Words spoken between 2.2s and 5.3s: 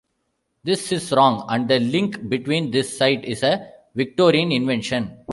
between this site is a Victorian invention.